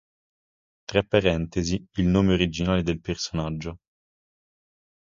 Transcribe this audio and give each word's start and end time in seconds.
Tra 0.85 1.03
parentesi 1.03 1.85
il 1.97 2.07
nome 2.07 2.33
originale 2.33 2.81
del 2.81 2.99
personaggio. 3.01 3.77